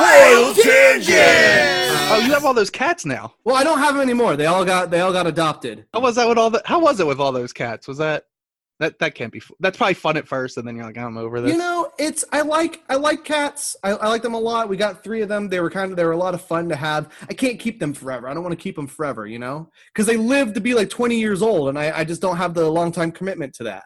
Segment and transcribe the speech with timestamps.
[0.00, 1.90] Wild Tangent!
[2.12, 3.34] Oh, you have all those cats now.
[3.44, 4.34] Well, I don't have them anymore.
[4.36, 5.84] They all got they all got adopted.
[5.92, 6.62] How was that with all the?
[6.64, 7.86] How was it with all those cats?
[7.86, 8.24] Was that
[8.80, 9.42] that that can't be?
[9.60, 11.52] That's probably fun at first, and then you're like, I'm over this.
[11.52, 13.76] You know, it's I like I like cats.
[13.84, 14.70] I, I like them a lot.
[14.70, 15.48] We got three of them.
[15.48, 17.12] They were kind of they were a lot of fun to have.
[17.28, 18.26] I can't keep them forever.
[18.26, 19.26] I don't want to keep them forever.
[19.26, 22.22] You know, because they live to be like 20 years old, and I I just
[22.22, 23.84] don't have the long time commitment to that.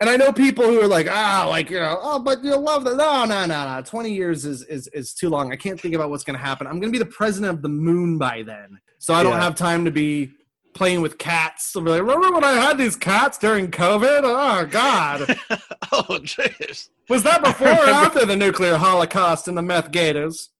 [0.00, 2.84] And I know people who are like, ah, like you know, oh, but you'll love
[2.84, 2.96] that.
[2.96, 3.82] No, no, no, no.
[3.82, 5.52] 20 years is is is too long.
[5.52, 6.66] I can't think about what's gonna happen.
[6.66, 9.42] I'm gonna be the president of the moon by then, so I don't Yeah.
[9.42, 10.32] have time to be
[10.74, 11.74] playing with cats.
[11.76, 14.22] I'll be like, remember when I had these cats during COVID?
[14.24, 15.20] Oh God.
[15.92, 16.88] oh, jeez.
[17.08, 20.50] Was that before or after the nuclear holocaust and the meth gators?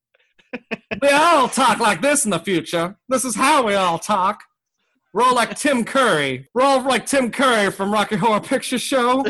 [1.02, 2.96] we all talk like this in the future.
[3.08, 4.44] This is how we all talk.
[5.14, 6.48] We're like Tim Curry.
[6.54, 9.24] We're like Tim Curry from Rocky Horror Picture Show.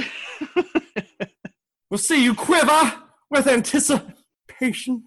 [1.90, 2.94] we'll see you quiver
[3.30, 5.04] with anticipation.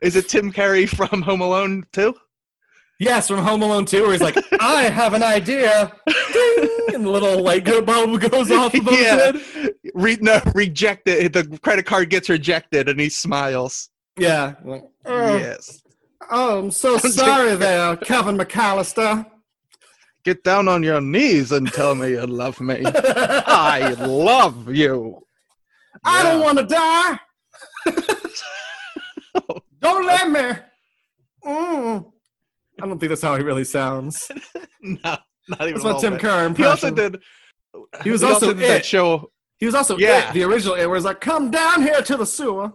[0.00, 2.14] Is it Tim Curry from Home Alone too?
[2.98, 5.92] Yes, from Home Alone 2, where he's like, I have an idea.
[6.32, 6.68] Ding!
[6.94, 9.16] And the little light bulb goes off above his yeah.
[9.16, 9.74] head.
[9.92, 11.34] Re- no, rejected.
[11.34, 13.90] The credit card gets rejected, and he smiles.
[14.16, 14.54] Yeah.
[14.64, 15.82] Like, Yes.
[16.30, 19.26] Oh, I'm so sorry there, Kevin McAllister.
[20.24, 22.82] Get down on your knees and tell me you love me.
[22.84, 25.22] I love you.
[26.04, 27.18] I don't want to die.
[29.80, 30.58] don't let me.
[31.44, 32.12] Mm.
[32.82, 34.30] I don't think that's how he really sounds.
[34.82, 35.16] No,
[35.48, 35.74] not even.
[35.74, 36.22] That's what Tim bit.
[36.22, 37.20] Kerr He also did.
[38.02, 39.30] He was also did that show.
[39.58, 40.30] He was also Yeah.
[40.30, 42.72] it, the original it, was like, "Come down here to the sewer.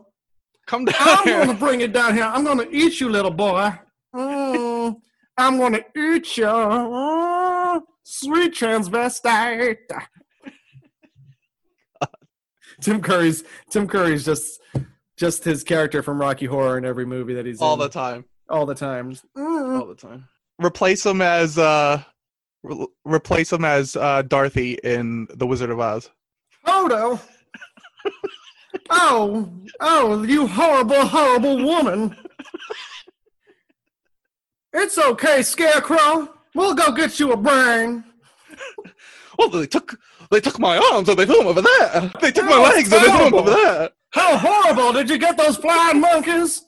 [0.71, 1.45] Come down I'm here.
[1.45, 2.23] gonna bring it down here.
[2.23, 3.73] I'm gonna eat you, little boy.
[4.15, 4.95] Mm.
[5.37, 7.81] I'm gonna eat you, Mm.
[8.03, 9.79] sweet transvestite."
[12.81, 14.61] Tim Curry's Tim Curry's just
[15.17, 17.79] just his character from Rocky Horror in every movie that he's all in.
[17.79, 18.23] the time.
[18.49, 19.13] all the time.
[19.37, 19.77] Mm.
[19.81, 20.23] All the time.
[20.57, 22.01] Replace him as uh,
[22.63, 26.09] re- replace him as uh, Dorothy in The Wizard of Oz.
[26.65, 27.19] Odo.
[28.91, 32.15] oh, oh, you horrible, horrible woman.
[34.73, 36.33] It's okay, Scarecrow.
[36.55, 38.03] We'll go get you a brain.
[39.37, 39.97] Well, they took
[40.29, 42.11] they took my arms and they threw them over there.
[42.21, 43.89] They took my legs and they threw them over there.
[44.11, 46.63] How horrible did you get those flying monkeys?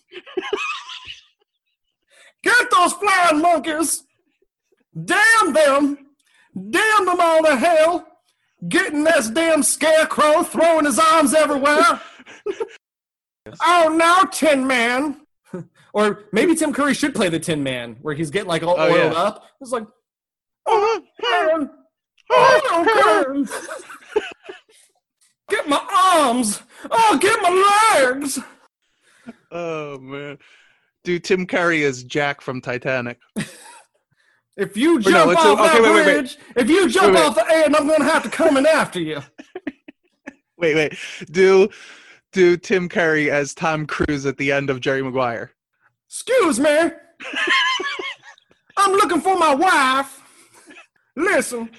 [2.44, 4.04] get those flying monkeys.
[5.06, 5.98] Damn them.
[6.70, 8.08] Damn them all to hell.
[8.68, 12.00] Getting this damn scarecrow, throwing his arms everywhere.
[13.62, 15.22] oh, now, Tin Man.
[15.94, 18.84] or maybe Tim Curry should play the Tin Man, where he's getting like all Oh,
[18.92, 19.20] oiled yeah.
[19.20, 19.46] up.
[19.62, 19.86] It's like,
[20.66, 21.70] oh, man.
[22.32, 23.46] Oh, man.
[23.46, 24.22] Oh, oh,
[25.50, 26.62] get my arms.
[26.90, 28.40] Oh, get my legs.
[29.52, 30.40] Oh man,
[31.04, 33.20] dude, Tim Curry is Jack from Titanic.
[34.58, 36.14] If you no, jump let's- off okay, that wait, wait, wait.
[36.22, 37.26] bridge, if you jump Wait, wait.
[37.26, 39.22] off the end, I'm gonna have to come in after you.
[40.58, 40.94] Wait, wait,
[41.30, 41.70] do
[42.34, 45.52] do Tim Curry as Tom Cruise at the end of Jerry Maguire?
[46.10, 46.70] Excuse me.
[48.78, 50.20] I'm looking for my wife.
[51.16, 51.70] Listen,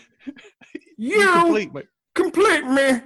[0.97, 1.87] you Complete, mate.
[2.15, 3.01] complete me.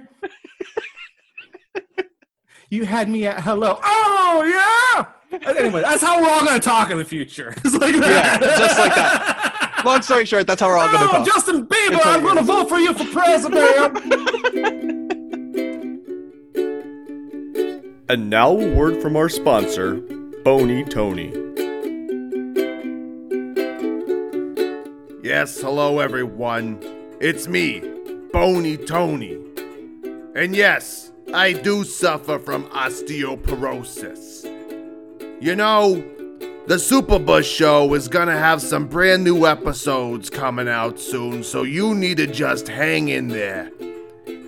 [2.69, 3.79] you had me at hello.
[3.83, 5.05] Oh yeah.
[5.47, 7.53] Anyway, that's how we're all gonna talk in the future.
[7.65, 9.81] It's like Yeah, just like that.
[9.85, 11.25] Long story short, that's how we're all gonna Oh, talk.
[11.25, 13.97] Justin Bieber, It's I'm gonna vote for you for president.
[18.09, 20.01] And now a word from our sponsor,
[20.43, 21.31] Bony Tony.
[25.21, 26.79] Yes, hello everyone.
[27.21, 27.83] It's me,
[28.33, 29.37] Bony Tony.
[30.35, 34.43] And yes, I do suffer from osteoporosis.
[35.39, 36.03] You know,
[36.65, 41.93] the Superbus show is gonna have some brand new episodes coming out soon, so you
[41.93, 43.71] need to just hang in there.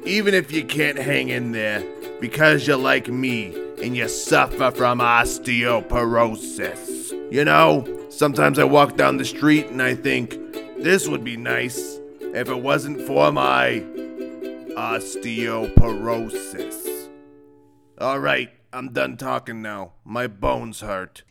[0.03, 1.83] Even if you can't hang in there
[2.21, 7.11] because you're like me and you suffer from osteoporosis.
[7.31, 10.37] You know, sometimes I walk down the street and I think,
[10.77, 13.83] this would be nice if it wasn't for my
[14.77, 17.09] osteoporosis.
[17.99, 19.93] Alright, I'm done talking now.
[20.05, 21.23] My bones hurt.